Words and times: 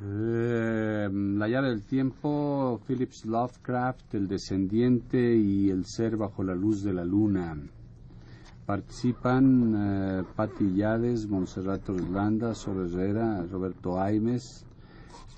Eh, 0.00 1.08
la 1.10 1.48
llave 1.48 1.70
del 1.70 1.82
tiempo, 1.82 2.80
Phillips 2.86 3.24
Lovecraft, 3.26 4.14
El 4.14 4.28
descendiente 4.28 5.34
y 5.36 5.70
El 5.70 5.86
ser 5.86 6.16
bajo 6.16 6.44
la 6.44 6.54
luz 6.54 6.84
de 6.84 6.92
la 6.92 7.04
luna. 7.04 7.56
Participan 8.64 9.74
eh, 9.76 10.22
Patti 10.36 10.72
Yades, 10.74 11.26
Monserrat 11.26 11.88
Orlanda, 11.88 12.54
Sor 12.54 12.86
Herrera, 12.86 13.44
Roberto 13.50 14.00
Aimes, 14.00 14.64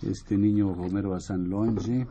este 0.03 0.37
niño 0.37 0.75
Romero 0.75 1.11
Bazán 1.11 1.49
Longe, 1.49 2.07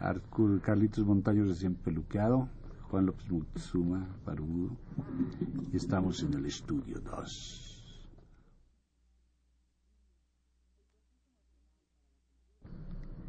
Arcur, 0.00 0.60
Carlitos 0.62 1.04
Montaño 1.04 1.44
recién 1.44 1.74
peluqueado, 1.74 2.48
Juan 2.90 3.04
López 3.04 3.30
Mutsuma, 3.30 4.06
Parudo, 4.24 4.70
y 5.70 5.76
estamos 5.76 6.22
en 6.22 6.32
el 6.32 6.46
estudio 6.46 6.98
2. 7.00 7.67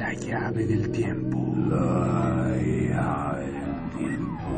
La 0.00 0.14
llave 0.14 0.66
del 0.66 0.90
tiempo. 0.92 1.36
La 1.68 2.56
llave 2.56 3.52
del 3.52 3.80
tiempo. 3.98 4.56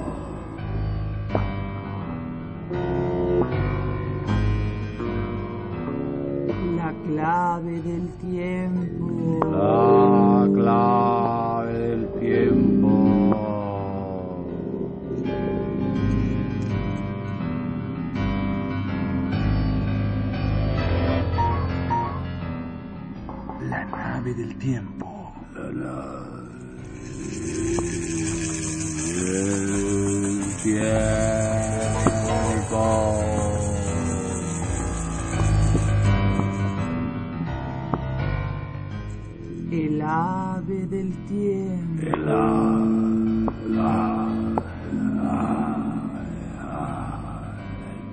La 6.77 6.95
clave 7.09 7.83
del 7.83 8.09
tiempo. 8.21 9.41
La 9.51 10.02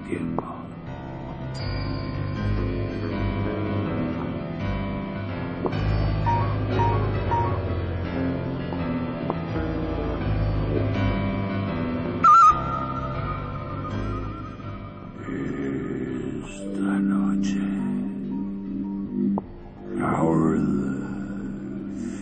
tiempo. 0.09 0.43
Esta 16.41 16.97
noche, 16.99 17.59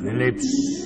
Phillips. 0.01 0.77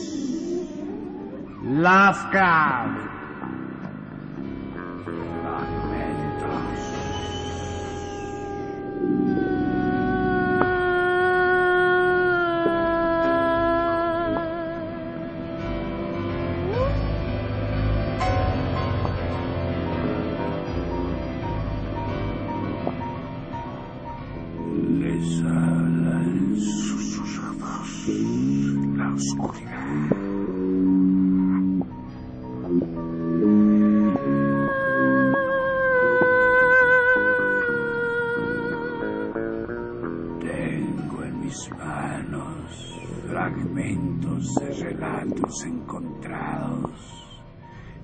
Encontrados 45.66 46.92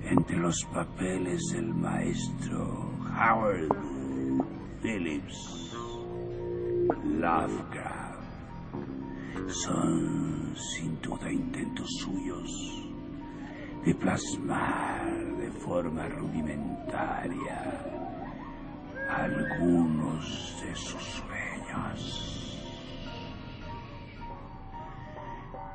entre 0.01 0.37
los 0.37 0.63
papeles 0.73 1.41
del 1.53 1.73
maestro 1.73 2.91
Howard 3.05 3.69
Phillips 4.81 5.73
Lovecraft. 7.03 8.23
Son 9.47 10.53
sin 10.55 11.01
duda 11.01 11.31
intentos 11.31 11.89
suyos 11.99 12.83
de 13.85 13.95
plasmar 13.95 15.05
de 15.37 15.49
forma 15.51 16.07
rudimentaria 16.09 17.97
algunos 19.09 20.61
de 20.61 20.75
sus 20.75 21.01
sueños. 21.01 22.47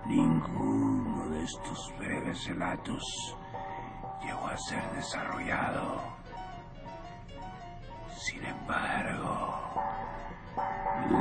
Ninguno 0.06 1.01
de 1.01 1.01
estos 1.42 1.92
breves 1.98 2.46
relatos 2.46 3.36
llegó 4.22 4.46
a 4.46 4.56
ser 4.56 4.82
desarrollado. 4.94 6.02
Sin 8.16 8.44
embargo, 8.44 9.60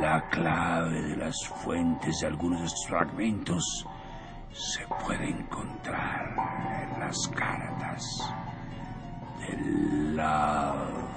la 0.00 0.28
clave 0.30 1.02
de 1.02 1.16
las 1.16 1.36
fuentes 1.64 2.20
de 2.20 2.26
algunos 2.26 2.60
de 2.60 2.66
estos 2.66 2.86
fragmentos 2.86 3.86
se 4.52 4.86
puede 5.04 5.28
encontrar 5.30 6.34
en 6.82 7.00
las 7.00 7.28
cartas 7.28 8.04
de 9.40 9.56
Lovecraft. 10.14 11.11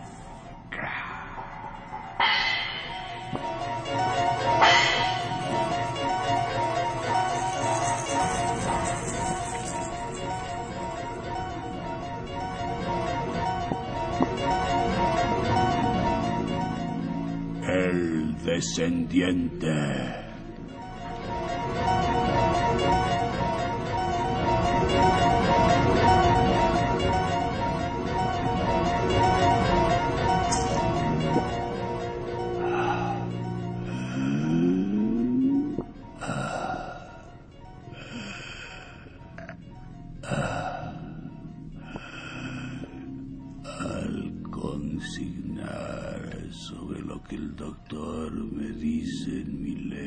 Descendiente. 18.56 20.15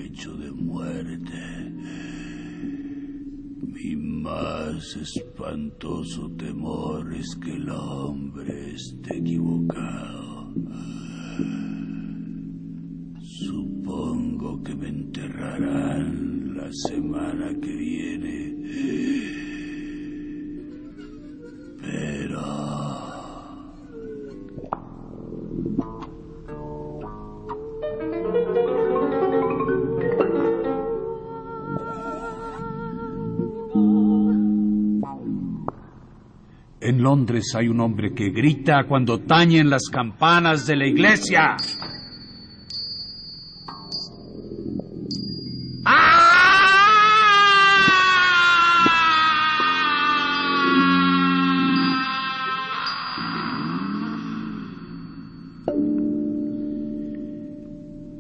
De 0.09 0.51
muerte, 0.53 1.71
mi 3.61 3.95
más 3.95 4.97
espantoso 4.97 6.31
temor 6.31 7.15
es 7.15 7.37
que 7.37 7.53
el 7.53 7.69
hombre 7.69 8.73
esté 8.73 9.19
equivocado. 9.19 10.55
Supongo 13.21 14.63
que 14.63 14.75
me 14.75 14.89
enterrarán 14.89 16.57
la 16.57 16.73
semana 16.73 17.55
que 17.61 17.77
viene. 17.77 18.57
Pero... 21.83 23.08
Londres 37.09 37.55
hay 37.55 37.69
un 37.69 37.81
hombre 37.81 38.13
que 38.13 38.29
grita 38.29 38.85
cuando 38.87 39.21
tañen 39.21 39.71
las 39.71 39.85
campanas 39.91 40.67
de 40.67 40.77
la 40.77 40.87
iglesia. 40.87 41.57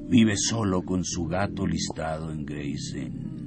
Vive 0.09 0.35
solo 0.39 0.83
con 0.83 1.05
su 1.05 1.27
gato 1.27 1.67
listado 1.67 2.33
en 2.33 2.47
Grayson. 2.47 3.38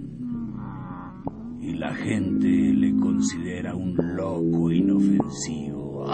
Y 1.72 1.76
la 1.76 1.96
gente 1.96 2.48
le 2.50 2.94
considera 2.98 3.74
un 3.74 3.96
loco 3.96 4.70
inofensivo. 4.70 6.06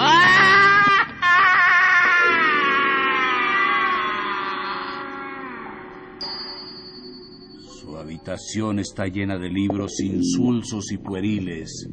Su 7.81 7.98
habitación 7.98 8.77
está 8.77 9.07
llena 9.07 9.39
de 9.39 9.50
libros 9.50 10.00
insulsos 10.00 10.92
y 10.92 11.00
pueriles. 11.00 11.89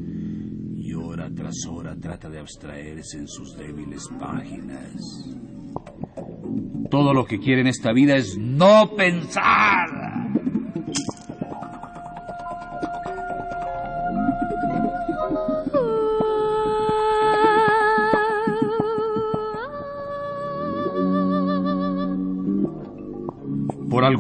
Y 0.77 0.93
hora 0.93 1.31
tras 1.35 1.65
hora 1.67 1.97
trata 1.99 2.29
de 2.29 2.41
abstraerse 2.41 3.17
en 3.17 3.29
sus 3.29 3.57
débiles 3.57 4.07
páginas. 4.21 4.93
Todo 6.91 7.15
lo 7.15 7.25
que 7.25 7.39
quiere 7.39 7.63
en 7.63 7.69
esta 7.69 7.95
vida 7.95 8.15
es 8.17 8.37
no 8.37 8.91
pensar. 8.95 9.84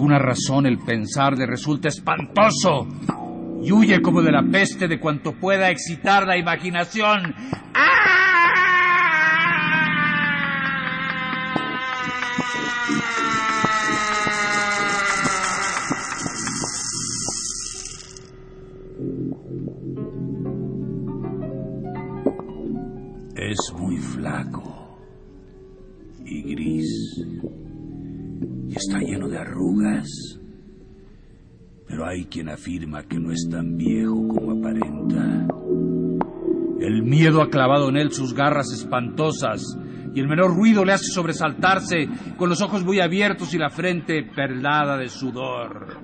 Alguna 0.04 0.18
razón 0.18 0.66
el 0.66 0.76
pensar 0.80 1.38
le 1.38 1.46
resulta 1.46 1.88
espantoso 1.88 2.86
y 3.62 3.72
huye 3.72 4.02
como 4.02 4.20
de 4.20 4.32
la 4.32 4.42
peste 4.42 4.86
de 4.86 5.00
cuanto 5.00 5.32
pueda 5.32 5.70
excitar 5.70 6.26
la 6.26 6.36
imaginación. 6.36 7.34
Hay 32.14 32.26
quien 32.26 32.48
afirma 32.48 33.02
que 33.02 33.18
no 33.18 33.32
es 33.32 33.48
tan 33.50 33.76
viejo 33.76 34.28
como 34.28 34.52
aparenta. 34.52 35.46
El 36.80 37.02
miedo 37.02 37.42
ha 37.42 37.50
clavado 37.50 37.88
en 37.88 37.96
él 37.96 38.12
sus 38.12 38.34
garras 38.34 38.72
espantosas 38.72 39.76
y 40.14 40.20
el 40.20 40.28
menor 40.28 40.54
ruido 40.54 40.84
le 40.84 40.92
hace 40.92 41.06
sobresaltarse 41.06 42.08
con 42.36 42.48
los 42.48 42.62
ojos 42.62 42.84
muy 42.84 43.00
abiertos 43.00 43.52
y 43.52 43.58
la 43.58 43.68
frente 43.68 44.22
perlada 44.22 44.96
de 44.96 45.08
sudor. 45.08 45.98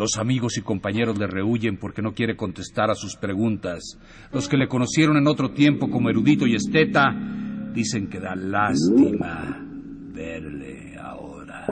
Los 0.00 0.16
amigos 0.16 0.56
y 0.56 0.62
compañeros 0.62 1.18
le 1.18 1.26
rehuyen 1.26 1.76
porque 1.76 2.00
no 2.00 2.14
quiere 2.14 2.34
contestar 2.34 2.90
a 2.90 2.94
sus 2.94 3.16
preguntas. 3.16 3.98
Los 4.32 4.48
que 4.48 4.56
le 4.56 4.66
conocieron 4.66 5.18
en 5.18 5.26
otro 5.26 5.50
tiempo 5.50 5.90
como 5.90 6.08
erudito 6.08 6.46
y 6.46 6.54
esteta 6.54 7.14
dicen 7.74 8.08
que 8.08 8.18
da 8.18 8.34
lástima 8.34 9.62
verle 10.14 10.96
ahora. 10.98 11.66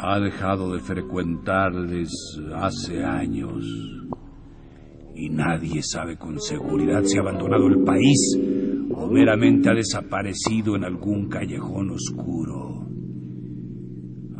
Ha 0.00 0.20
dejado 0.20 0.74
de 0.74 0.80
frecuentarles 0.80 2.08
hace 2.54 3.02
años 3.04 3.64
y 5.16 5.28
nadie 5.28 5.82
sabe 5.82 6.16
con 6.16 6.38
seguridad 6.40 7.02
si 7.02 7.18
ha 7.18 7.22
abandonado 7.22 7.66
el 7.66 7.82
país 7.82 8.38
o 8.94 9.08
meramente 9.08 9.68
ha 9.68 9.74
desaparecido 9.74 10.76
en 10.76 10.84
algún 10.84 11.28
callejón 11.28 11.90
oscuro. 11.90 12.88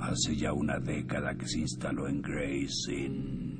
Hace 0.00 0.36
ya 0.36 0.52
una 0.52 0.78
década 0.78 1.34
que 1.34 1.48
se 1.48 1.58
instaló 1.58 2.06
en 2.06 2.22
Gray's 2.22 2.88
Inn 2.88 3.58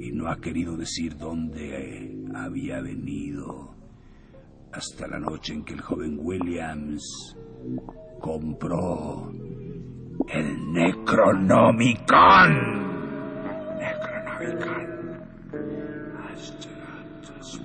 y 0.00 0.12
no 0.12 0.28
ha 0.28 0.40
querido 0.40 0.76
decir 0.76 1.16
dónde 1.16 2.24
había 2.36 2.80
venido 2.80 3.74
hasta 4.72 5.08
la 5.08 5.18
noche 5.18 5.54
en 5.54 5.64
que 5.64 5.74
el 5.74 5.80
joven 5.80 6.18
Williams 6.20 7.36
compró 8.20 9.32
el 10.28 10.72
Necronomicon. 10.72 12.52
Necronomicon. 13.78 14.94
Muteus 17.24 17.60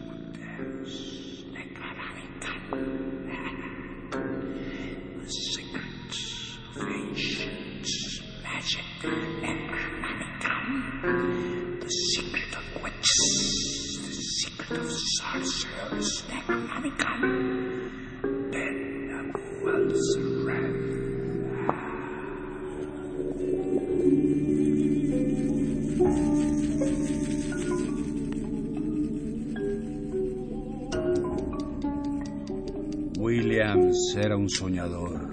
soñador 34.49 35.27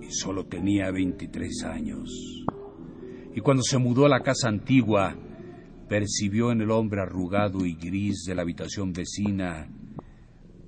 y 0.00 0.10
solo 0.10 0.44
tenía 0.46 0.90
23 0.90 1.64
años. 1.64 2.44
Y 3.34 3.40
cuando 3.40 3.62
se 3.62 3.78
mudó 3.78 4.06
a 4.06 4.08
la 4.08 4.20
casa 4.20 4.48
antigua, 4.48 5.16
percibió 5.88 6.52
en 6.52 6.60
el 6.60 6.70
hombre 6.70 7.00
arrugado 7.02 7.64
y 7.64 7.74
gris 7.74 8.24
de 8.26 8.34
la 8.34 8.42
habitación 8.42 8.92
vecina 8.92 9.68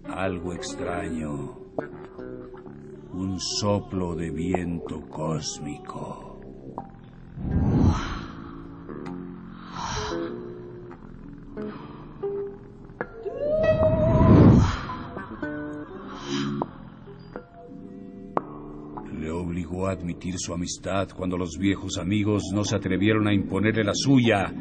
algo 0.04 0.52
extraño, 0.52 1.58
un 3.12 3.40
soplo 3.40 4.14
de 4.14 4.30
viento 4.30 5.00
cósmico. 5.08 6.23
Admitir 19.94 20.34
su 20.38 20.52
amistad 20.52 21.08
cuando 21.16 21.36
los 21.36 21.56
viejos 21.58 21.98
amigos 21.98 22.44
no 22.52 22.64
se 22.64 22.76
atrevieron 22.76 23.26
a 23.26 23.34
imponerle 23.34 23.82
la 23.84 23.94
suya 23.94 24.52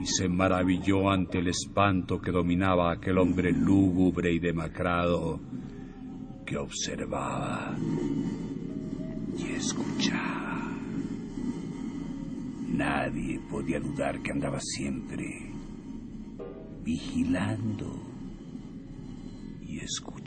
y 0.00 0.06
se 0.06 0.28
maravilló 0.28 1.10
ante 1.10 1.38
el 1.38 1.48
espanto 1.48 2.20
que 2.20 2.30
dominaba 2.30 2.92
aquel 2.92 3.18
hombre 3.18 3.52
lúgubre 3.52 4.32
y 4.32 4.38
demacrado 4.38 5.40
que 6.46 6.56
observaba 6.56 7.76
y 9.38 9.52
escuchaba. 9.52 10.72
Nadie 12.68 13.40
podía 13.50 13.78
dudar 13.78 14.22
que 14.22 14.32
andaba 14.32 14.58
siempre 14.58 15.52
vigilando 16.82 18.10
escuchando. 19.82 20.19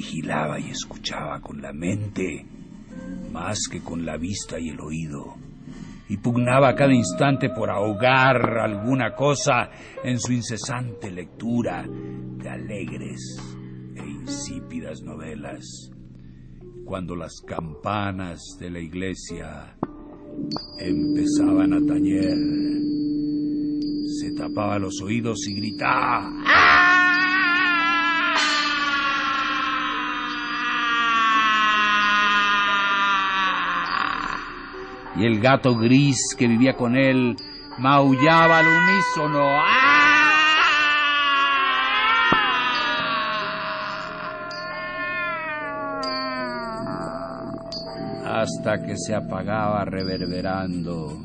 Vigilaba 0.00 0.58
y 0.58 0.70
escuchaba 0.70 1.42
con 1.42 1.60
la 1.60 1.74
mente 1.74 2.46
más 3.30 3.58
que 3.70 3.82
con 3.82 4.06
la 4.06 4.16
vista 4.16 4.58
y 4.58 4.70
el 4.70 4.80
oído, 4.80 5.34
y 6.08 6.16
pugnaba 6.16 6.70
a 6.70 6.74
cada 6.74 6.94
instante 6.94 7.50
por 7.50 7.68
ahogar 7.68 8.60
alguna 8.60 9.14
cosa 9.14 9.68
en 10.02 10.18
su 10.18 10.32
incesante 10.32 11.10
lectura 11.10 11.84
de 11.86 12.48
alegres 12.48 13.20
e 13.94 14.08
insípidas 14.08 15.02
novelas. 15.02 15.90
Cuando 16.86 17.14
las 17.14 17.34
campanas 17.46 18.40
de 18.58 18.70
la 18.70 18.80
iglesia 18.80 19.76
empezaban 20.78 21.74
a 21.74 21.86
tañer, 21.86 22.38
se 24.18 24.32
tapaba 24.32 24.78
los 24.78 24.98
oídos 25.02 25.46
y 25.46 25.56
gritaba. 25.56 26.69
Y 35.20 35.26
el 35.26 35.38
gato 35.38 35.76
gris 35.76 36.34
que 36.38 36.48
vivía 36.48 36.74
con 36.74 36.96
él 36.96 37.36
maullaba 37.78 38.58
al 38.58 38.66
unísono. 38.66 39.60
hasta 48.32 48.80
que 48.82 48.96
se 48.96 49.14
apagaba 49.14 49.84
reverberando 49.84 51.18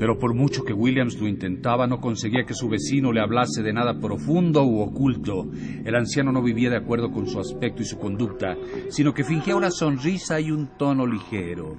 Pero 0.00 0.18
por 0.18 0.32
mucho 0.32 0.64
que 0.64 0.72
Williams 0.72 1.20
lo 1.20 1.28
intentaba, 1.28 1.86
no 1.86 2.00
conseguía 2.00 2.46
que 2.46 2.54
su 2.54 2.70
vecino 2.70 3.12
le 3.12 3.20
hablase 3.20 3.62
de 3.62 3.74
nada 3.74 4.00
profundo 4.00 4.64
u 4.64 4.80
oculto. 4.80 5.46
El 5.84 5.94
anciano 5.94 6.32
no 6.32 6.42
vivía 6.42 6.70
de 6.70 6.78
acuerdo 6.78 7.12
con 7.12 7.28
su 7.28 7.38
aspecto 7.38 7.82
y 7.82 7.84
su 7.84 7.98
conducta, 7.98 8.56
sino 8.88 9.12
que 9.12 9.24
fingía 9.24 9.54
una 9.56 9.70
sonrisa 9.70 10.40
y 10.40 10.52
un 10.52 10.68
tono 10.78 11.06
ligero. 11.06 11.76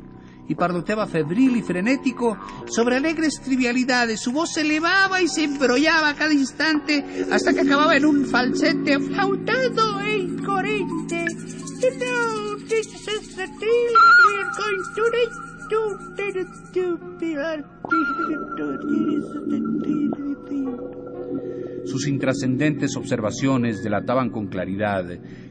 Y 0.47 0.53
parloteaba 0.53 1.07
febril 1.07 1.55
y 1.55 1.63
frenético 1.63 2.37
sobre 2.67 2.97
alegres 2.97 3.41
trivialidades. 3.43 4.21
Su 4.21 4.31
voz 4.31 4.53
se 4.53 4.61
elevaba 4.61 5.19
y 5.19 5.27
se 5.27 5.45
embrollaba 5.45 6.09
a 6.09 6.15
cada 6.15 6.35
instante 6.35 7.03
hasta 7.31 7.55
que 7.55 7.61
acababa 7.61 7.97
en 7.97 8.05
un 8.05 8.25
falsete 8.25 8.99
flautado 8.99 9.99
e 9.99 10.17
incoherente. 10.19 11.25
Sus 21.85 22.07
intrascendentes 22.07 22.95
observaciones 22.95 23.83
delataban 23.83 24.29
con 24.29 24.47
claridad 24.47 25.05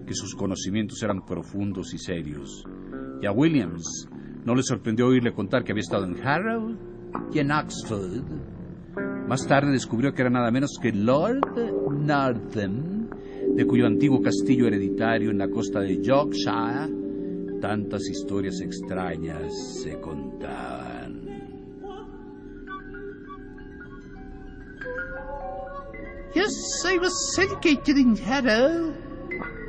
que 0.06 0.14
sus 0.14 0.34
conocimientos 0.34 1.02
eran 1.02 1.24
profundos 1.24 1.94
y 1.94 1.98
serios. 1.98 2.64
Y 3.22 3.26
a 3.26 3.32
Williams 3.32 4.08
no 4.44 4.54
le 4.54 4.62
sorprendió 4.62 5.06
oírle 5.06 5.32
contar 5.32 5.64
que 5.64 5.72
había 5.72 5.82
estado 5.82 6.04
en 6.04 6.20
Harrow 6.26 6.76
y 7.32 7.38
en 7.38 7.50
Oxford. 7.50 8.24
Más 9.28 9.46
tarde 9.46 9.70
descubrió 9.72 10.12
que 10.12 10.22
era 10.22 10.30
nada 10.30 10.50
menos 10.50 10.78
que 10.80 10.92
Lord 10.92 11.40
Northam, 11.92 13.08
de 13.54 13.66
cuyo 13.66 13.86
antiguo 13.86 14.20
castillo 14.20 14.66
hereditario 14.66 15.30
en 15.30 15.38
la 15.38 15.48
costa 15.48 15.80
de 15.80 16.02
Yorkshire 16.02 17.09
tantas 17.60 18.08
historias 18.08 18.60
extrañas 18.60 19.52
se 19.82 20.00
contaban. 20.00 21.20
Yes, 26.34 26.84
I 26.86 26.96
was 26.98 27.38
educated 27.38 27.98
in 27.98 28.16
Harrow 28.16 28.94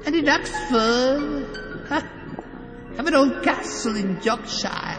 and 0.06 0.16
in 0.16 0.30
Oxford. 0.30 1.48
I 1.90 2.04
have 2.96 3.08
an 3.08 3.16
old 3.16 3.44
castle 3.44 3.96
in 3.96 4.20
Yorkshire. 4.24 4.98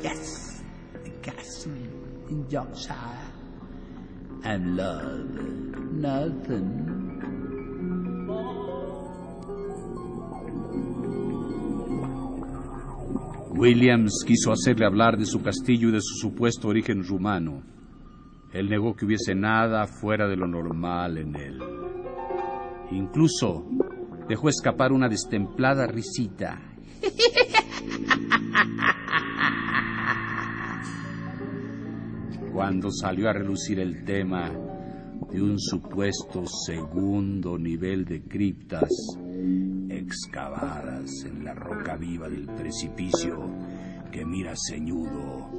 Yes, 0.00 0.62
a 1.04 1.10
castle 1.22 1.72
in 2.28 2.46
Yorkshire. 2.50 2.94
And 4.44 4.76
love, 4.76 5.30
nothing. 5.92 6.95
Williams 13.56 14.22
quiso 14.26 14.52
hacerle 14.52 14.84
hablar 14.84 15.16
de 15.16 15.24
su 15.24 15.40
castillo 15.40 15.88
y 15.88 15.92
de 15.92 16.02
su 16.02 16.14
supuesto 16.16 16.68
origen 16.68 17.02
rumano. 17.02 17.62
Él 18.52 18.68
negó 18.68 18.94
que 18.94 19.06
hubiese 19.06 19.34
nada 19.34 19.86
fuera 19.86 20.28
de 20.28 20.36
lo 20.36 20.46
normal 20.46 21.16
en 21.16 21.34
él. 21.36 21.58
Incluso 22.90 23.66
dejó 24.28 24.50
escapar 24.50 24.92
una 24.92 25.08
destemplada 25.08 25.86
risita. 25.86 26.60
Cuando 32.52 32.90
salió 32.90 33.30
a 33.30 33.32
relucir 33.32 33.80
el 33.80 34.04
tema 34.04 34.50
de 35.30 35.40
un 35.42 35.58
supuesto 35.58 36.44
segundo 36.46 37.58
nivel 37.58 38.04
de 38.04 38.22
criptas 38.22 38.90
excavadas 40.06 41.24
en 41.24 41.44
la 41.44 41.52
roca 41.52 41.96
viva 41.96 42.28
del 42.28 42.46
precipicio 42.46 43.50
que 44.12 44.24
mira 44.24 44.54
ceñudo 44.54 45.50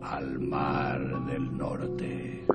al 0.00 0.40
mar 0.40 1.26
del 1.26 1.56
norte. 1.56 2.46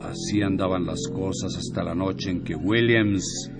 Así 0.00 0.42
andaban 0.42 0.84
las 0.84 1.00
cosas 1.12 1.56
hasta 1.56 1.84
la 1.84 1.94
noche 1.94 2.30
en 2.30 2.42
que 2.42 2.56
Williams 2.56 3.50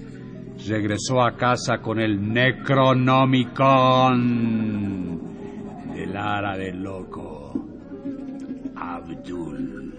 regresó 0.69 1.23
a 1.23 1.37
casa 1.37 1.79
con 1.79 2.01
el 2.01 2.33
Necronomicon 2.33 5.21
del 5.95 6.17
ara 6.17 6.57
del 6.57 6.83
loco 6.83 7.53
Abdul 8.77 9.95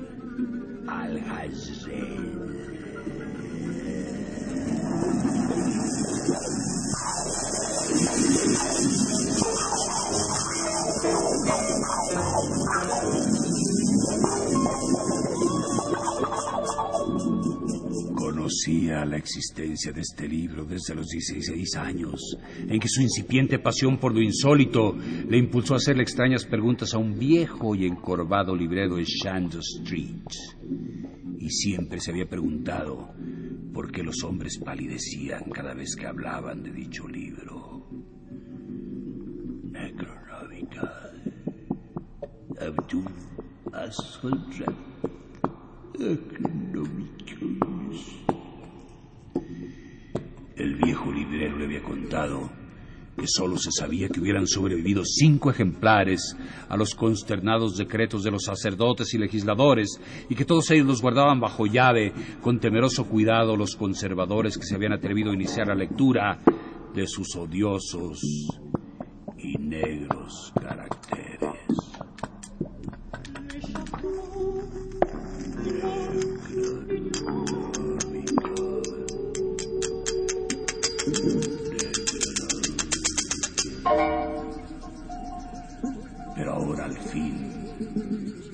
al 0.87 1.21
Conocía 18.65 19.05
la 19.05 19.17
existencia 19.17 19.91
de 19.91 20.01
este 20.01 20.27
libro 20.27 20.65
desde 20.65 20.95
los 20.95 21.07
16 21.07 21.75
años, 21.75 22.35
en 22.67 22.79
que 22.79 22.87
su 22.87 22.99
incipiente 23.03 23.59
pasión 23.59 23.99
por 23.99 24.11
lo 24.11 24.19
insólito 24.19 24.97
le 25.29 25.37
impulsó 25.37 25.75
a 25.75 25.77
hacerle 25.77 26.01
extrañas 26.01 26.45
preguntas 26.45 26.95
a 26.95 26.97
un 26.97 27.15
viejo 27.19 27.75
y 27.75 27.85
encorvado 27.85 28.55
librero 28.55 28.95
de 28.95 29.03
Shandor 29.03 29.61
Street. 29.61 30.25
Y 31.37 31.47
siempre 31.51 31.99
se 31.99 32.09
había 32.09 32.27
preguntado 32.27 33.13
por 33.71 33.91
qué 33.91 34.01
los 34.01 34.23
hombres 34.23 34.57
palidecían 34.57 35.43
cada 35.51 35.75
vez 35.75 35.95
que 35.95 36.07
hablaban 36.07 36.63
de 36.63 36.71
dicho 36.71 37.07
libro. 37.07 37.87
Abdul. 42.59 43.05
El 50.65 50.77
viejo 50.77 51.11
librero 51.11 51.59
le 51.59 51.65
había 51.65 51.83
contado 51.83 52.49
que 53.15 53.27
solo 53.27 53.55
se 53.55 53.69
sabía 53.71 54.09
que 54.09 54.19
hubieran 54.19 54.47
sobrevivido 54.47 55.03
cinco 55.05 55.51
ejemplares 55.51 56.35
a 56.67 56.75
los 56.75 56.95
consternados 56.95 57.77
decretos 57.77 58.23
de 58.23 58.31
los 58.31 58.45
sacerdotes 58.45 59.13
y 59.13 59.19
legisladores 59.19 60.01
y 60.27 60.33
que 60.33 60.43
todos 60.43 60.71
ellos 60.71 60.87
los 60.87 61.03
guardaban 61.03 61.39
bajo 61.39 61.67
llave 61.67 62.13
con 62.41 62.59
temeroso 62.59 63.05
cuidado 63.05 63.55
los 63.55 63.75
conservadores 63.75 64.57
que 64.57 64.65
se 64.65 64.73
habían 64.73 64.93
atrevido 64.93 65.29
a 65.29 65.35
iniciar 65.35 65.67
la 65.67 65.75
lectura 65.75 66.39
de 66.95 67.05
sus 67.05 67.35
odiosos 67.35 68.19
y 69.37 69.59
negros 69.59 70.51
al 86.85 86.97
fin, 86.97 87.55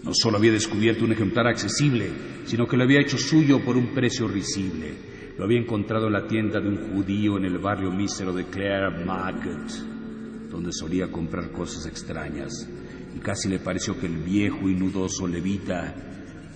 no 0.03 0.11
solo 0.13 0.37
había 0.37 0.51
descubierto 0.51 1.05
un 1.05 1.11
ejemplar 1.11 1.47
accesible, 1.47 2.09
sino 2.45 2.65
que 2.65 2.77
lo 2.77 2.83
había 2.83 3.01
hecho 3.01 3.17
suyo 3.17 3.63
por 3.63 3.77
un 3.77 3.93
precio 3.93 4.27
risible. 4.27 5.11
Lo 5.37 5.45
había 5.45 5.59
encontrado 5.59 6.07
en 6.07 6.13
la 6.13 6.27
tienda 6.27 6.59
de 6.59 6.69
un 6.69 6.91
judío 6.91 7.37
en 7.37 7.45
el 7.45 7.57
barrio 7.59 7.91
mísero 7.91 8.33
de 8.33 8.45
Clare 8.45 9.05
Market, 9.05 10.49
donde 10.49 10.71
solía 10.71 11.11
comprar 11.11 11.51
cosas 11.51 11.85
extrañas. 11.85 12.67
Y 13.15 13.19
casi 13.19 13.49
le 13.49 13.59
pareció 13.59 13.99
que 13.99 14.07
el 14.07 14.17
viejo 14.17 14.69
y 14.69 14.75
nudoso 14.75 15.27
levita 15.27 15.93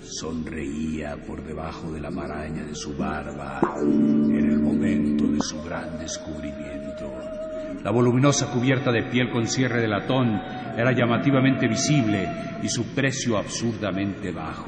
sonreía 0.02 1.18
por 1.26 1.44
debajo 1.44 1.92
de 1.92 2.00
la 2.00 2.12
maraña 2.12 2.64
de 2.64 2.76
su 2.76 2.96
barba 2.96 3.60
en 3.82 4.52
el 4.52 4.60
momento 4.60 5.28
de 5.28 5.42
su 5.42 5.62
gran 5.64 5.98
descubrimiento. 6.00 7.35
La 7.84 7.92
voluminosa 7.92 8.52
cubierta 8.52 8.92
de 8.92 9.04
piel 9.04 9.30
con 9.30 9.48
cierre 9.48 9.82
de 9.82 9.88
latón 9.88 10.42
era 10.78 10.92
llamativamente 10.92 11.68
visible 11.68 12.28
y 12.62 12.70
su 12.70 12.94
precio 12.96 13.38
absurdamente 13.38 14.32
bajo. 14.32 14.66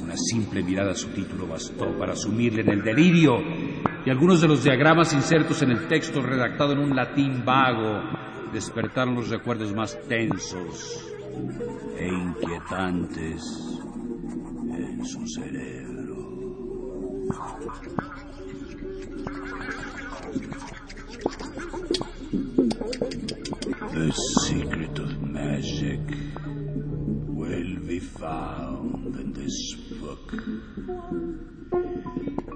Una 0.00 0.16
simple 0.16 0.62
mirada 0.62 0.92
a 0.92 0.94
su 0.94 1.08
título 1.08 1.46
bastó 1.46 1.98
para 1.98 2.14
sumirle 2.14 2.62
en 2.62 2.70
el 2.70 2.82
delirio 2.82 3.38
y 4.04 4.10
algunos 4.10 4.40
de 4.40 4.48
los 4.48 4.62
diagramas 4.62 5.12
insertos 5.12 5.62
en 5.62 5.72
el 5.72 5.88
texto 5.88 6.22
redactado 6.22 6.72
en 6.72 6.78
un 6.78 6.94
latín 6.94 7.44
vago 7.44 8.02
despertaron 8.52 9.16
los 9.16 9.28
recuerdos 9.28 9.74
más 9.74 9.98
tensos 10.08 11.12
e 11.98 12.06
inquietantes 12.06 13.42
en 14.70 15.04
su 15.04 15.26
cerebro. 15.26 15.76
The 24.06 24.12
secret 24.12 24.98
of 25.00 25.20
magic 25.20 25.98
will 27.26 27.76
be 27.88 27.98
found 27.98 29.16
in 29.16 29.32
this 29.32 29.74
book. 30.00 30.30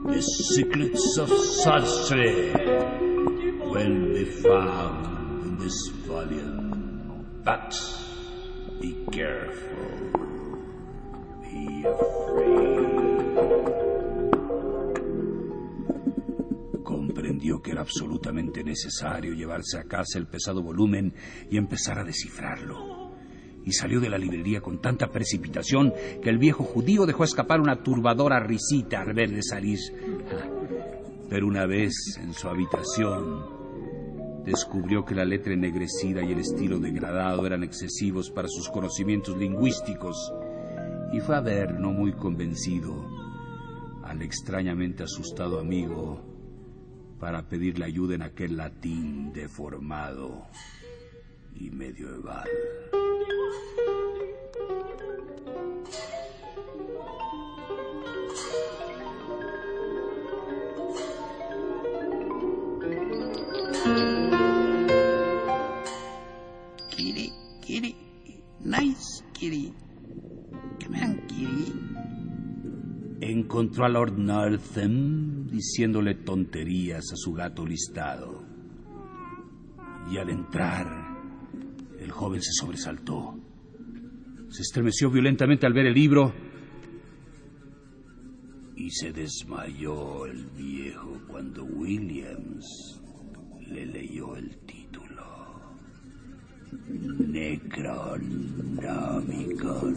The 0.06 0.22
secrets 0.22 1.18
of 1.18 1.28
sorcery 1.28 2.52
will 3.66 4.14
be 4.14 4.24
found 4.26 5.42
in 5.42 5.58
this 5.58 5.88
volume. 6.06 7.26
But 7.42 7.74
be 8.80 8.94
careful. 9.10 10.12
Be 11.42 11.84
afraid. 11.84 12.49
Que 17.62 17.72
era 17.72 17.82
absolutamente 17.82 18.64
necesario 18.64 19.34
llevarse 19.34 19.78
a 19.78 19.84
casa 19.84 20.18
el 20.18 20.26
pesado 20.26 20.62
volumen 20.62 21.12
y 21.50 21.56
empezar 21.56 21.98
a 21.98 22.04
descifrarlo. 22.04 23.10
Y 23.64 23.72
salió 23.72 24.00
de 24.00 24.08
la 24.08 24.18
librería 24.18 24.60
con 24.60 24.80
tanta 24.80 25.08
precipitación 25.10 25.92
que 26.22 26.30
el 26.30 26.38
viejo 26.38 26.64
judío 26.64 27.06
dejó 27.06 27.24
escapar 27.24 27.60
una 27.60 27.82
turbadora 27.82 28.40
risita 28.40 29.02
al 29.02 29.12
verle 29.12 29.42
salir. 29.42 29.78
Pero 31.28 31.46
una 31.46 31.66
vez 31.66 31.92
en 32.20 32.32
su 32.32 32.48
habitación, 32.48 33.60
descubrió 34.44 35.04
que 35.04 35.14
la 35.14 35.24
letra 35.24 35.52
ennegrecida 35.52 36.22
y 36.22 36.32
el 36.32 36.40
estilo 36.40 36.78
degradado 36.78 37.46
eran 37.46 37.62
excesivos 37.62 38.30
para 38.30 38.48
sus 38.48 38.68
conocimientos 38.68 39.36
lingüísticos 39.36 40.32
y 41.12 41.20
fue 41.20 41.36
a 41.36 41.40
ver, 41.40 41.78
no 41.78 41.92
muy 41.92 42.12
convencido, 42.12 43.04
al 44.04 44.22
extrañamente 44.22 45.02
asustado 45.02 45.58
amigo 45.58 46.29
para 47.20 47.42
pedirle 47.42 47.84
ayuda 47.84 48.14
en 48.14 48.22
aquel 48.22 48.56
latín 48.56 49.32
deformado 49.34 50.46
y 51.54 51.70
medieval. 51.70 52.48
Kitty, 66.88 67.32
kitty, 67.60 67.96
nice 68.60 69.22
kitty. 69.34 69.74
Come 70.82 71.02
on, 71.02 71.16
kitty. 71.28 71.72
Encontró 73.20 73.84
a 73.84 73.88
Lord 73.90 74.16
Northam 74.16 75.19
diciéndole 75.50 76.14
tonterías 76.14 77.12
a 77.12 77.16
su 77.16 77.32
gato 77.32 77.66
listado. 77.66 78.44
Y 80.10 80.16
al 80.16 80.30
entrar, 80.30 80.86
el 81.98 82.10
joven 82.10 82.42
se 82.42 82.52
sobresaltó. 82.52 83.38
Se 84.48 84.62
estremeció 84.62 85.10
violentamente 85.10 85.66
al 85.66 85.72
ver 85.72 85.86
el 85.86 85.94
libro 85.94 86.32
y 88.80 88.90
se 88.90 89.12
desmayó 89.12 90.26
el 90.26 90.46
viejo 90.56 91.20
cuando 91.28 91.62
Williams 91.64 93.00
le 93.68 93.86
leyó 93.86 94.34
el 94.36 94.56
título. 94.66 95.24
Necronomicon. 97.28 99.96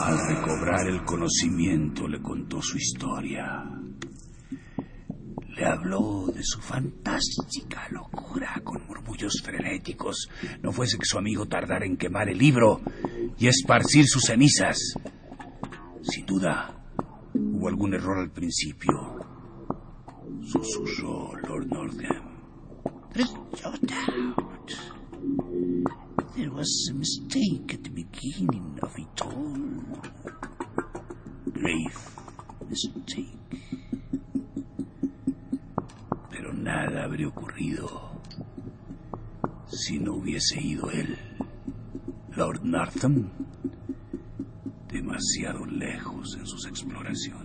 Al 0.00 0.26
recobrar 0.26 0.88
el 0.88 1.01
conocimiento 1.12 2.08
le 2.08 2.22
contó 2.22 2.62
su 2.62 2.78
historia. 2.78 3.70
Le 5.54 5.66
habló 5.66 6.28
de 6.34 6.42
su 6.42 6.58
fantástica 6.58 7.86
locura 7.90 8.58
con 8.64 8.86
murmullos 8.86 9.42
frenéticos. 9.44 10.30
No 10.62 10.72
fuese 10.72 10.96
que 10.96 11.04
su 11.04 11.18
amigo 11.18 11.44
tardara 11.44 11.84
en 11.84 11.98
quemar 11.98 12.30
el 12.30 12.38
libro 12.38 12.80
y 13.38 13.46
esparcir 13.46 14.06
sus 14.06 14.22
cenizas. 14.22 14.78
Sin 16.00 16.24
duda, 16.24 16.82
hubo 17.34 17.68
algún 17.68 17.92
error 17.92 18.18
al 18.18 18.30
principio. 18.30 19.18
Susurró 20.50 21.36
Lord 21.46 21.66
Northam. 21.66 22.32
There 26.34 26.50
was 26.50 26.88
a 26.90 26.94
mistake 26.94 27.74
at 27.74 27.84
the 27.84 27.90
beginning 27.90 28.78
of 28.80 28.98
it 28.98 29.20
all. 29.20 30.61
Grave 31.62 31.92
mistake. 32.68 33.28
Pero 36.28 36.52
nada 36.52 37.04
habría 37.04 37.28
ocurrido 37.28 38.10
si 39.68 40.00
no 40.00 40.14
hubiese 40.14 40.60
ido 40.60 40.90
él, 40.90 41.16
Lord 42.34 42.64
Northam, 42.64 43.28
demasiado 44.90 45.64
lejos 45.66 46.36
en 46.36 46.46
sus 46.48 46.66
exploraciones. 46.66 47.41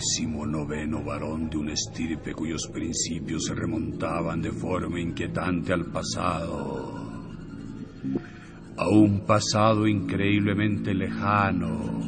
Era 0.00 0.06
el 0.06 0.16
décimo 0.16 0.46
noveno 0.46 1.04
varón 1.04 1.50
de 1.50 1.58
un 1.58 1.68
estirpe 1.68 2.32
cuyos 2.32 2.68
principios 2.72 3.44
se 3.44 3.54
remontaban 3.54 4.40
de 4.40 4.50
forma 4.50 4.98
inquietante 4.98 5.74
al 5.74 5.86
pasado. 5.92 7.28
A 8.78 8.88
un 8.88 9.26
pasado 9.26 9.86
increíblemente 9.86 10.94
lejano, 10.94 12.00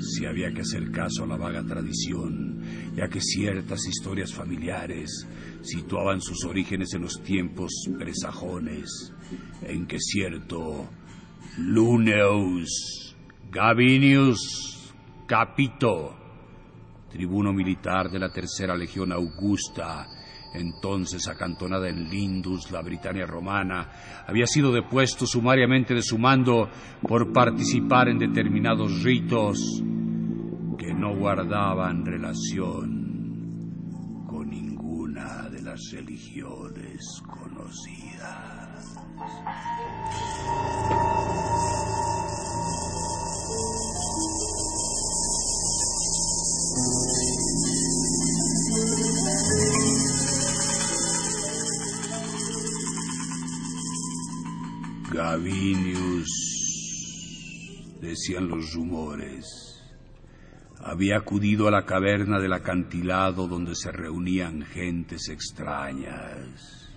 si 0.00 0.24
había 0.24 0.50
que 0.50 0.62
hacer 0.62 0.90
caso 0.90 1.24
a 1.24 1.26
la 1.26 1.36
vaga 1.36 1.62
tradición, 1.62 2.62
ya 2.96 3.08
que 3.08 3.20
ciertas 3.20 3.86
historias 3.86 4.32
familiares 4.32 5.26
situaban 5.60 6.22
sus 6.22 6.44
orígenes 6.46 6.94
en 6.94 7.02
los 7.02 7.22
tiempos 7.22 7.70
presajones, 7.98 9.12
en 9.62 9.86
que 9.86 9.98
cierto 9.98 10.88
Luneus 11.58 13.14
Gabinius 13.50 14.94
Capito, 15.26 16.19
tribuno 17.10 17.52
militar 17.52 18.08
de 18.10 18.18
la 18.18 18.30
Tercera 18.30 18.74
Legión 18.76 19.12
Augusta, 19.12 20.06
entonces 20.54 21.28
acantonada 21.28 21.88
en 21.88 22.08
Lindus, 22.08 22.70
la 22.70 22.82
Britania 22.82 23.26
romana, 23.26 23.90
había 24.26 24.46
sido 24.46 24.72
depuesto 24.72 25.26
sumariamente 25.26 25.94
de 25.94 26.02
su 26.02 26.18
mando 26.18 26.68
por 27.02 27.32
participar 27.32 28.08
en 28.08 28.18
determinados 28.18 29.02
ritos 29.02 29.82
que 30.78 30.94
no 30.94 31.16
guardaban 31.16 32.06
relación 32.06 33.00
con 34.26 34.48
ninguna 34.48 35.48
de 35.50 35.62
las 35.62 35.80
religiones 35.92 37.22
conocidas. 37.28 38.96
Gavinius, 55.12 56.28
decían 58.00 58.48
los 58.48 58.72
rumores, 58.74 59.44
había 60.78 61.16
acudido 61.16 61.66
a 61.66 61.72
la 61.72 61.84
caverna 61.84 62.38
del 62.38 62.52
acantilado 62.52 63.48
donde 63.48 63.74
se 63.74 63.90
reunían 63.90 64.62
gentes 64.62 65.28
extrañas 65.28 66.88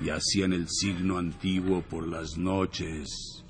y 0.00 0.08
hacían 0.08 0.54
el 0.54 0.66
signo 0.68 1.18
antiguo 1.18 1.82
por 1.82 2.08
las 2.08 2.38
noches, 2.38 3.44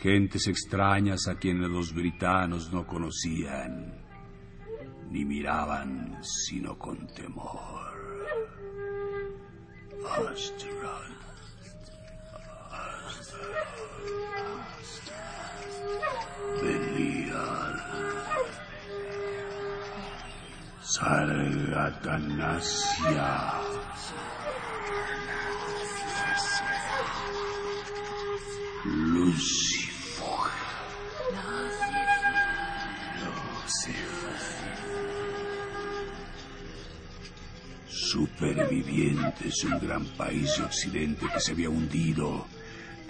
gentes 0.00 0.46
extrañas 0.48 1.28
a 1.28 1.36
quienes 1.36 1.68
los 1.68 1.92
britanos 1.92 2.72
no 2.72 2.86
conocían 2.86 4.02
ni 5.10 5.26
miraban 5.26 6.18
sino 6.22 6.78
con 6.78 7.06
temor. 7.08 7.92
Asteroid. 10.04 11.21
Belial. 16.62 17.76
Sargatanasia. 20.82 23.52
Lucifer. 28.84 30.50
Supervivientes 37.88 39.62
de 39.62 39.68
un 39.68 39.78
gran 39.80 40.04
país 40.04 40.58
de 40.58 40.64
Occidente 40.64 41.26
que 41.32 41.40
se 41.40 41.52
había 41.52 41.70
hundido, 41.70 42.46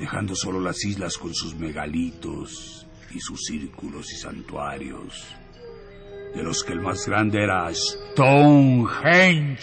dejando 0.03 0.35
solo 0.35 0.59
las 0.59 0.85
islas 0.85 1.17
con 1.17 1.33
sus 1.33 1.55
megalitos 1.55 2.89
y 3.15 3.21
sus 3.21 3.39
círculos 3.47 4.13
y 4.13 4.17
santuarios, 4.17 5.25
de 6.35 6.43
los 6.43 6.65
que 6.65 6.73
el 6.73 6.81
más 6.81 7.07
grande 7.07 7.45
era 7.45 7.73
Stonehenge. 7.73 9.63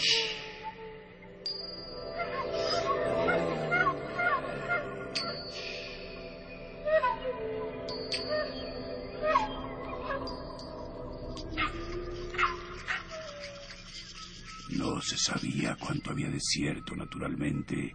No 14.70 15.02
se 15.02 15.18
sabía 15.18 15.76
cuánto 15.78 16.12
había 16.12 16.30
desierto, 16.30 16.96
naturalmente, 16.96 17.94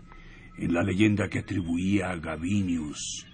en 0.58 0.72
la 0.72 0.82
leyenda 0.82 1.28
que 1.28 1.40
atribuía 1.40 2.10
a 2.10 2.16
Gavinius 2.16 3.26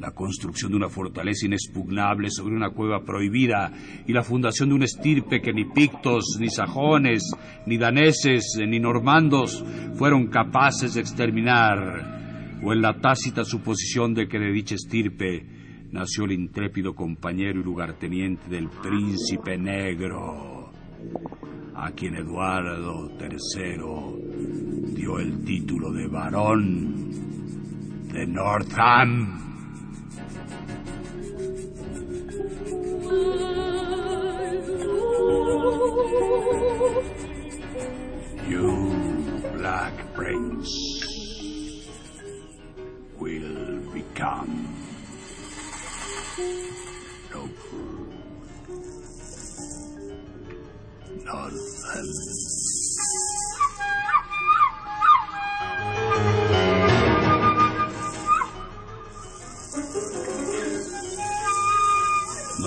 la 0.00 0.12
construcción 0.12 0.70
de 0.70 0.78
una 0.78 0.88
fortaleza 0.88 1.46
inexpugnable 1.46 2.30
sobre 2.30 2.56
una 2.56 2.70
cueva 2.70 3.04
prohibida 3.04 3.70
y 4.06 4.14
la 4.14 4.22
fundación 4.22 4.70
de 4.70 4.74
un 4.76 4.82
estirpe 4.82 5.42
que 5.42 5.52
ni 5.52 5.66
pictos, 5.66 6.38
ni 6.40 6.48
sajones, 6.48 7.22
ni 7.66 7.76
daneses, 7.76 8.58
ni 8.66 8.80
normandos 8.80 9.62
fueron 9.96 10.28
capaces 10.28 10.94
de 10.94 11.02
exterminar, 11.02 12.58
o 12.64 12.72
en 12.72 12.80
la 12.80 12.98
tácita 12.98 13.44
suposición 13.44 14.14
de 14.14 14.26
que 14.26 14.38
de 14.38 14.50
dicha 14.52 14.74
estirpe 14.74 15.44
nació 15.92 16.24
el 16.24 16.32
intrépido 16.32 16.94
compañero 16.94 17.60
y 17.60 17.64
lugarteniente 17.64 18.48
del 18.48 18.70
príncipe 18.70 19.58
negro, 19.58 20.72
a 21.74 21.90
quien 21.92 22.14
Eduardo 22.14 23.10
III 23.20 24.69
dio 24.80 25.18
el 25.18 25.44
título 25.44 25.92
de 25.92 26.06
barón 26.06 27.10
de 28.12 28.26
Northam. 28.26 29.38
You, 38.48 38.92
Black 39.56 39.92
Prince, 40.14 40.70
will 43.18 43.80
become 43.92 44.66
no 47.32 47.48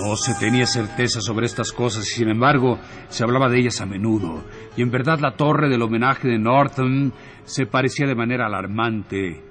No 0.04 0.16
se 0.16 0.34
tenía 0.34 0.66
certeza 0.66 1.22
sobre 1.22 1.46
estas 1.46 1.72
cosas 1.72 2.06
y 2.06 2.16
sin 2.16 2.28
embargo 2.28 2.78
se 3.08 3.24
hablaba 3.24 3.48
de 3.48 3.58
ellas 3.58 3.80
a 3.80 3.86
menudo. 3.86 4.44
Y 4.76 4.82
en 4.82 4.90
verdad 4.90 5.18
la 5.18 5.34
torre 5.34 5.70
del 5.70 5.80
homenaje 5.80 6.28
de 6.28 6.38
Northam 6.38 7.10
se 7.44 7.64
parecía 7.64 8.06
de 8.06 8.14
manera 8.14 8.44
alarmante 8.44 9.42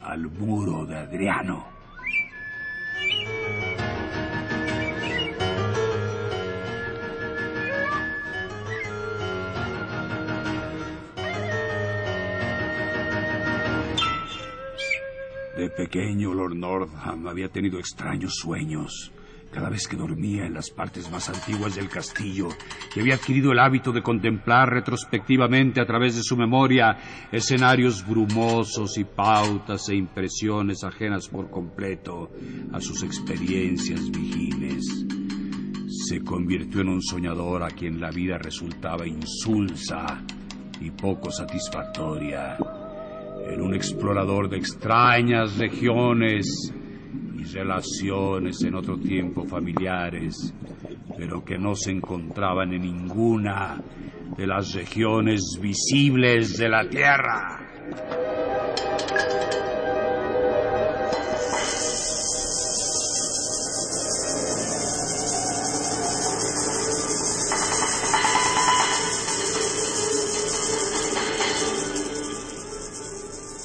al 0.00 0.28
muro 0.28 0.84
de 0.84 0.98
Adriano. 0.98 1.64
De 15.56 15.70
pequeño, 15.70 16.34
Lord 16.34 16.56
Northam 16.56 17.28
había 17.28 17.48
tenido 17.48 17.78
extraños 17.78 18.34
sueños. 18.34 19.12
Cada 19.52 19.68
vez 19.68 19.88
que 19.88 19.96
dormía 19.96 20.46
en 20.46 20.54
las 20.54 20.70
partes 20.70 21.10
más 21.10 21.28
antiguas 21.28 21.74
del 21.74 21.88
castillo, 21.88 22.48
y 22.94 23.00
había 23.00 23.16
adquirido 23.16 23.50
el 23.50 23.58
hábito 23.58 23.90
de 23.90 24.02
contemplar 24.02 24.70
retrospectivamente 24.70 25.80
a 25.80 25.86
través 25.86 26.14
de 26.14 26.22
su 26.22 26.36
memoria 26.36 26.96
escenarios 27.32 28.06
brumosos 28.06 28.96
y 28.96 29.04
pautas 29.04 29.88
e 29.88 29.96
impresiones 29.96 30.84
ajenas 30.84 31.28
por 31.28 31.50
completo 31.50 32.30
a 32.72 32.80
sus 32.80 33.02
experiencias 33.02 34.08
vigiles. 34.10 34.84
Se 35.88 36.20
convirtió 36.22 36.82
en 36.82 36.88
un 36.88 37.02
soñador 37.02 37.64
a 37.64 37.70
quien 37.70 38.00
la 38.00 38.10
vida 38.10 38.38
resultaba 38.38 39.06
insulsa 39.06 40.22
y 40.80 40.90
poco 40.92 41.32
satisfactoria 41.32 42.56
en 43.48 43.60
un 43.60 43.74
explorador 43.74 44.48
de 44.48 44.58
extrañas 44.58 45.58
regiones 45.58 46.72
relaciones 47.44 48.62
en 48.62 48.74
otro 48.74 48.98
tiempo 48.98 49.44
familiares, 49.44 50.34
pero 51.16 51.44
que 51.44 51.58
no 51.58 51.74
se 51.74 51.90
encontraban 51.90 52.72
en 52.72 52.82
ninguna 52.82 53.80
de 54.36 54.46
las 54.46 54.72
regiones 54.74 55.58
visibles 55.60 56.56
de 56.56 56.68
la 56.68 56.88
Tierra. 56.88 58.39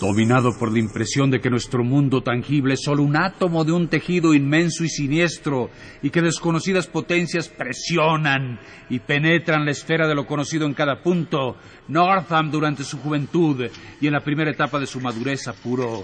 Dominado 0.06 0.58
por 0.58 0.72
la 0.72 0.80
impresión 0.80 1.32
de 1.32 1.42
que 1.42 1.50
nuestro 1.50 1.84
mundo 1.84 2.22
tangible 2.22 2.76
es 2.76 2.84
solo 2.84 3.04
un 3.04 3.16
átomo 3.16 3.66
de 3.66 3.72
un 3.72 3.88
tejido 3.88 4.34
inmenso 4.34 4.84
y 4.84 4.90
siniestro, 4.90 5.70
y 6.02 6.10
que 6.10 6.22
desconocidas 6.22 6.88
potencias 6.88 7.50
presionan 7.50 8.60
y 8.90 9.00
penetran 9.00 9.66
la 9.66 9.72
esfera 9.72 10.08
de 10.08 10.16
lo 10.16 10.28
conocido 10.28 10.66
en 10.66 10.74
cada 10.74 11.02
punto, 11.02 11.58
Northam 11.88 12.52
durante 12.52 12.84
su 12.84 13.00
juventud 13.00 13.66
y 14.00 14.08
en 14.08 14.14
la 14.14 14.24
primera 14.24 14.52
etapa 14.52 14.80
de 14.80 14.88
su 14.88 15.00
madurez 15.00 15.48
apuró 15.48 16.04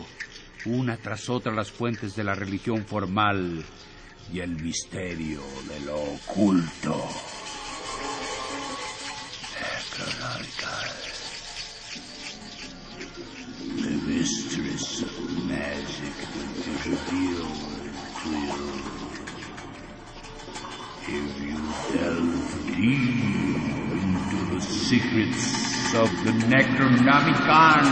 una 0.65 0.97
tras 0.97 1.29
otra 1.29 1.53
las 1.53 1.71
fuentes 1.71 2.15
de 2.15 2.23
la 2.23 2.35
religión 2.35 2.85
formal 2.85 3.63
y 4.33 4.39
el 4.39 4.61
misterio 4.61 5.41
de 5.67 5.85
lo 5.85 5.95
oculto. 5.95 7.40
Mysteries 14.21 15.01
of 15.01 15.47
magic 15.47 16.13
be 16.63 16.73
revealed 16.91 17.81
If 21.07 21.41
you. 21.41 21.57
Delve 21.91 22.67
deep 22.67 23.17
into 23.97 24.39
the 24.53 24.61
secrets 24.61 25.43
of 25.95 26.09
the 26.23 26.33
Necronomicon. 26.53 27.85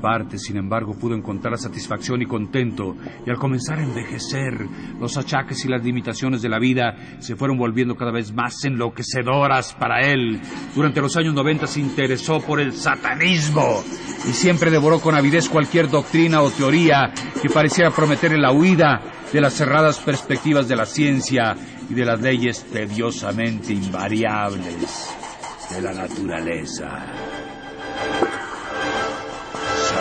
Parte, 0.00 0.38
sin 0.38 0.56
embargo, 0.56 0.94
pudo 0.94 1.14
encontrar 1.14 1.58
satisfacción 1.58 2.22
y 2.22 2.26
contento, 2.26 2.96
y 3.26 3.30
al 3.30 3.36
comenzar 3.36 3.78
a 3.78 3.82
envejecer, 3.82 4.66
los 4.98 5.16
achaques 5.16 5.64
y 5.64 5.68
las 5.68 5.84
limitaciones 5.84 6.42
de 6.42 6.48
la 6.48 6.58
vida 6.58 6.96
se 7.18 7.36
fueron 7.36 7.58
volviendo 7.58 7.96
cada 7.96 8.12
vez 8.12 8.32
más 8.32 8.64
enloquecedoras 8.64 9.74
para 9.74 10.00
él. 10.00 10.40
Durante 10.74 11.00
los 11.00 11.16
años 11.16 11.34
90 11.34 11.66
se 11.66 11.80
interesó 11.80 12.40
por 12.40 12.60
el 12.60 12.72
satanismo 12.72 13.82
y 14.28 14.32
siempre 14.32 14.70
devoró 14.70 15.00
con 15.00 15.14
avidez 15.14 15.48
cualquier 15.48 15.88
doctrina 15.88 16.42
o 16.42 16.50
teoría 16.50 17.12
que 17.42 17.48
pareciera 17.48 17.90
prometer 17.90 18.38
la 18.38 18.52
huida 18.52 19.00
de 19.32 19.40
las 19.40 19.54
cerradas 19.54 19.98
perspectivas 19.98 20.68
de 20.68 20.76
la 20.76 20.86
ciencia 20.86 21.56
y 21.88 21.94
de 21.94 22.04
las 22.04 22.20
leyes 22.20 22.64
tediosamente 22.64 23.72
invariables 23.72 25.14
de 25.70 25.82
la 25.82 25.92
naturaleza. 25.92 27.39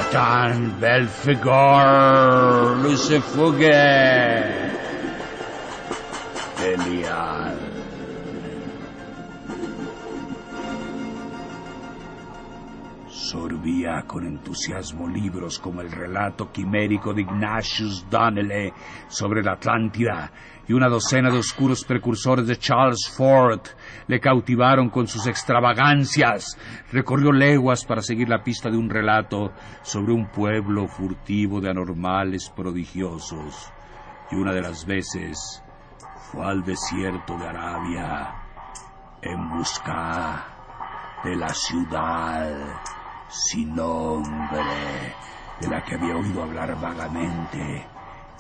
Stan 0.10 0.74
Belfigar 0.80 2.78
no 2.82 2.98
se 2.98 3.22
fugue. 3.22 3.70
De 6.60 6.78
Sorbía 13.30 14.06
con 14.08 14.26
entusiasmo 14.26 15.08
libros 15.08 15.60
como 15.60 15.82
el 15.82 15.92
relato 15.92 16.52
quimérico 16.52 17.14
de 17.14 17.22
Ignatius 17.22 18.10
Donnelly 18.10 18.74
sobre 19.08 19.44
la 19.44 19.52
Atlántida 19.52 20.32
y 20.68 20.74
una 20.74 20.90
docena 20.90 21.30
de 21.30 21.38
oscuros 21.38 21.86
precursores 21.86 22.48
de 22.48 22.58
Charles 22.58 23.08
Ford 23.16 23.62
le 24.08 24.20
cautivaron 24.20 24.90
con 24.90 25.06
sus 25.06 25.28
extravagancias. 25.28 26.58
Recorrió 26.92 27.32
leguas 27.32 27.86
para 27.86 28.02
seguir 28.02 28.30
la 28.30 28.42
pista 28.42 28.72
de 28.72 28.78
un 28.78 28.90
relato 28.90 29.52
sobre 29.84 30.12
un 30.12 30.32
pueblo 30.32 30.88
furtivo 30.88 31.62
de 31.62 31.70
anormales 31.70 32.50
prodigiosos. 32.50 33.72
Y 34.32 34.38
una 34.38 34.54
de 34.54 34.62
las 34.62 34.88
veces 34.88 35.64
fue 36.32 36.48
al 36.48 36.64
desierto 36.64 37.38
de 37.38 37.48
Arabia 37.48 38.34
en 39.22 39.50
busca 39.52 40.46
de 41.24 41.36
la 41.36 41.50
ciudad 41.50 42.99
sin 43.30 43.76
nombre 43.76 45.16
de 45.60 45.68
la 45.68 45.84
que 45.84 45.96
había 45.96 46.18
oído 46.18 46.44
hablar 46.44 46.80
vagamente 46.80 47.88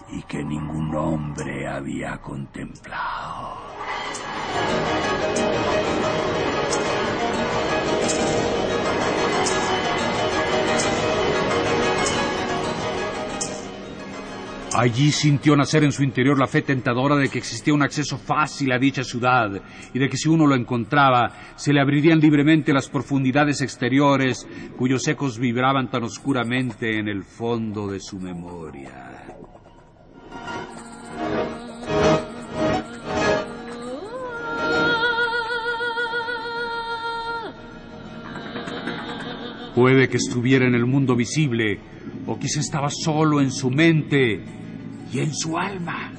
y 0.08 0.24
que 0.24 0.44
ningún 0.44 0.96
hombre 0.96 1.68
había 1.68 2.18
contemplado. 2.18 3.70
Allí 14.76 15.12
sintió 15.12 15.56
nacer 15.56 15.84
en 15.84 15.92
su 15.92 16.04
interior 16.04 16.38
la 16.38 16.48
fe 16.48 16.62
tentadora 16.62 17.16
de 17.16 17.30
que 17.30 17.40
existía 17.40 17.74
un 17.74 17.82
acceso 17.82 18.18
fácil 18.18 18.72
a 18.72 18.78
dicha 18.78 19.04
ciudad 19.04 19.62
y 19.94 20.00
de 20.00 20.08
que 20.08 20.18
si 20.18 20.30
uno 20.30 20.46
lo 20.46 20.56
encontraba 20.56 21.32
se 21.56 21.74
le 21.74 21.82
abrirían 21.82 22.20
libremente 22.20 22.72
las 22.72 22.88
profundidades 22.88 23.62
exteriores 23.62 24.48
cuyos 24.78 25.08
ecos 25.08 25.40
vibraban 25.40 25.90
tan 25.90 26.04
oscuramente 26.04 27.00
en 27.00 27.08
el 27.08 27.24
fondo 27.24 27.88
de 27.88 28.00
su 28.00 28.20
memoria. 28.20 29.20
Puede 39.76 40.10
que 40.10 40.18
estuviera 40.18 40.68
en 40.68 40.76
el 40.76 40.86
mundo 40.86 41.16
visible, 41.16 41.80
o 42.30 42.38
quizá 42.38 42.60
estaba 42.60 42.90
solo 42.92 43.42
en 43.42 43.52
su 43.52 43.72
mente 43.72 44.46
y 45.12 45.20
en 45.20 45.34
su 45.34 45.58
alma. 45.58 46.12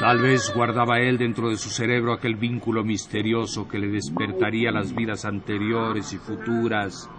Tal 0.00 0.22
vez 0.22 0.50
guardaba 0.54 1.00
él 1.00 1.18
dentro 1.18 1.50
de 1.50 1.58
su 1.58 1.68
cerebro 1.68 2.14
aquel 2.14 2.36
vínculo 2.36 2.82
misterioso 2.84 3.68
que 3.68 3.78
le 3.78 3.88
despertaría 3.88 4.72
las 4.72 4.94
vidas 4.94 5.26
anteriores 5.26 6.14
y 6.14 6.16
futuras 6.16 7.10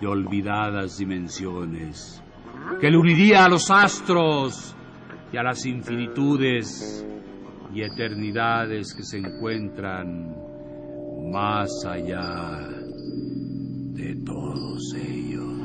de 0.00 0.06
olvidadas 0.06 0.98
dimensiones, 0.98 2.22
que 2.80 2.90
le 2.90 2.96
uniría 2.96 3.44
a 3.44 3.48
los 3.48 3.72
astros 3.72 4.76
y 5.32 5.36
a 5.36 5.42
las 5.42 5.66
infinitudes 5.66 7.04
y 7.76 7.82
eternidades 7.82 8.94
que 8.94 9.02
se 9.02 9.18
encuentran 9.18 10.34
más 11.30 11.68
allá 11.84 12.66
de 13.92 14.16
todos 14.24 14.94
ellos. 14.94 15.55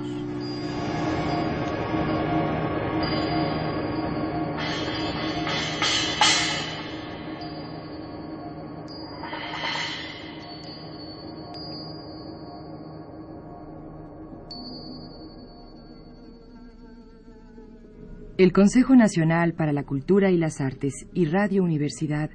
El 18.41 18.54
Consejo 18.54 18.95
Nacional 18.95 19.54
para 19.54 19.71
la 19.71 19.84
Cultura 19.84 20.32
y 20.32 20.38
las 20.39 20.62
Artes 20.62 21.06
y 21.13 21.25
Radio 21.25 21.63
Universidad 21.63 22.32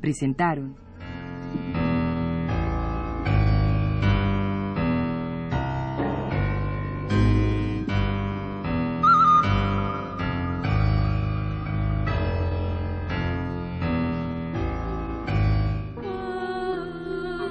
presentaron 0.00 0.74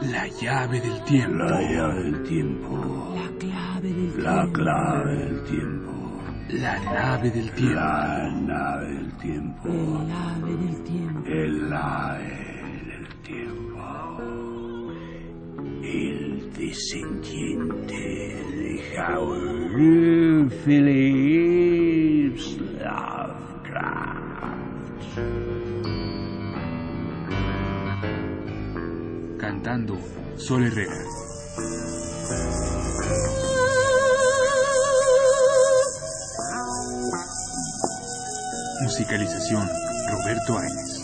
La 0.01 0.27
llave 0.41 0.81
del 0.81 1.03
tiempo. 1.05 1.37
La 1.37 1.61
llave 1.71 2.03
del 2.03 2.23
tiempo. 2.23 3.15
La 3.15 3.37
clave 3.39 3.93
del 3.93 4.11
tiempo. 4.11 4.21
La 4.21 4.51
clave 4.51 5.15
del 5.15 5.43
tiempo. 5.45 6.02
La 6.49 6.77
nave 6.79 7.31
del 7.31 7.49
tiempo. 7.51 7.75
La 7.75 8.29
nave 8.29 8.87
del 8.93 9.11
tiempo. 9.17 9.69
El 9.69 10.11
ave 10.11 10.55
del 10.57 10.83
tiempo. 10.83 11.29
El 11.29 11.73
ave 11.73 12.83
del 12.85 13.07
tiempo. 13.23 14.91
El 15.81 16.51
descendiente 16.53 17.95
de 17.95 18.81
Howard 18.99 20.51
Phillips 20.65 22.45
Lovecraft. 22.59 24.23
Cantando 29.39 29.97
Sol 30.35 30.63
Herrera. 30.65 31.03
Musicalización 38.95 39.67
Roberto 40.11 40.55
Áñez. 40.55 40.99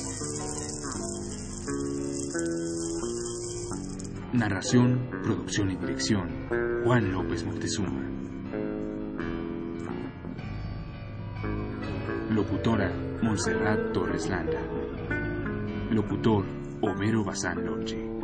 Narración, 4.31 5.09
producción 5.23 5.71
y 5.71 5.75
dirección 5.75 6.29
Juan 6.85 7.11
López 7.11 7.43
Montezuma. 7.45 8.07
Locutora 12.29 12.91
Montserrat 13.23 13.91
Torres 13.91 14.29
Landa. 14.29 14.61
Locutor 15.89 16.45
Homero 16.81 17.23
Bazán 17.23 17.65
Lonche. 17.65 18.18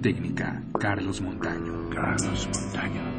Técnica 0.00 0.62
Carlos 0.80 1.20
Montaño. 1.20 1.90
Carlos 1.90 2.48
Montaño. 2.48 3.15